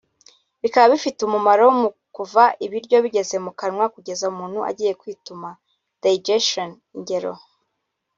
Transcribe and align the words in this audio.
Bikaba 0.61 0.87
bifite 0.93 1.19
umumaro 1.23 1.65
mu 1.79 1.89
kuva 2.15 2.43
ibiryo 2.65 2.97
bigeze 3.05 3.35
mu 3.45 3.51
kanwa 3.59 3.85
kugeza 3.95 4.23
umuntu 4.33 4.59
agiye 4.69 4.93
kwituma 5.01 5.47
(digestion) 6.03 6.69
ingero 6.97 7.33